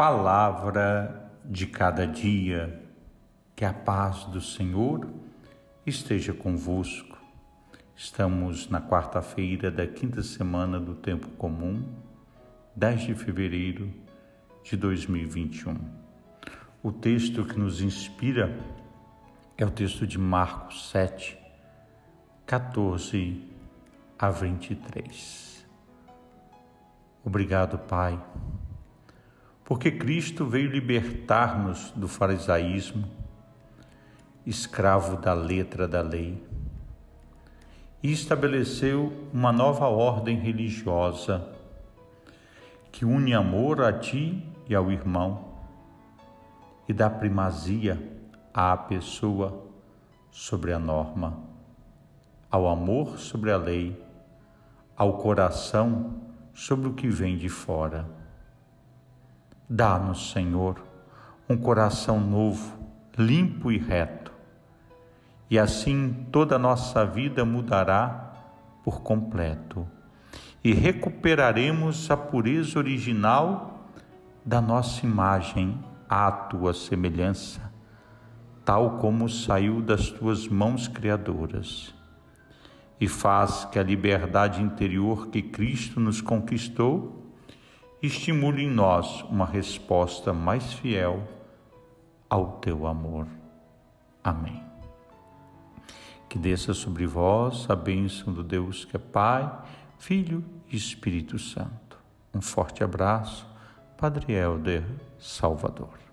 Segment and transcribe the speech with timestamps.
[0.00, 2.82] Palavra de cada dia,
[3.54, 5.06] que a paz do Senhor
[5.84, 7.18] esteja convosco.
[7.94, 11.84] Estamos na quarta-feira da quinta semana do Tempo Comum,
[12.74, 13.92] 10 de fevereiro
[14.64, 15.76] de 2021.
[16.82, 18.58] O texto que nos inspira
[19.58, 21.38] é o texto de Marcos 7,
[22.46, 23.52] 14
[24.18, 25.66] a 23.
[27.22, 28.18] Obrigado, Pai
[29.70, 33.08] porque Cristo veio libertar-nos do farisaísmo,
[34.44, 36.42] escravo da letra da lei,
[38.02, 41.46] e estabeleceu uma nova ordem religiosa
[42.90, 45.54] que une amor a ti e ao irmão
[46.88, 47.96] e dá primazia
[48.52, 49.70] à pessoa
[50.32, 51.38] sobre a norma,
[52.50, 53.96] ao amor sobre a lei,
[54.96, 56.20] ao coração
[56.52, 58.18] sobre o que vem de fora.
[59.72, 60.82] Dá-nos, Senhor,
[61.48, 62.76] um coração novo,
[63.16, 64.32] limpo e reto,
[65.48, 68.32] e assim toda a nossa vida mudará
[68.82, 69.86] por completo
[70.64, 73.88] e recuperaremos a pureza original
[74.44, 77.72] da nossa imagem à tua semelhança,
[78.64, 81.94] tal como saiu das tuas mãos criadoras.
[83.00, 87.20] E faz que a liberdade interior que Cristo nos conquistou
[88.02, 91.22] estimule em nós uma resposta mais fiel
[92.28, 93.26] ao teu amor.
[94.22, 94.62] Amém.
[96.28, 99.50] Que desça sobre vós a bênção do Deus que é Pai,
[99.98, 101.98] Filho e Espírito Santo.
[102.32, 103.46] Um forte abraço,
[103.98, 104.84] Padre Helder
[105.18, 106.09] Salvador.